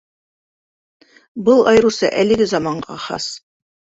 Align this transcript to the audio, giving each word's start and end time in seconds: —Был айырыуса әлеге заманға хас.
—Был 1.49 1.61
айырыуса 1.73 2.11
әлеге 2.23 2.47
заманға 2.53 2.99
хас. 3.07 3.29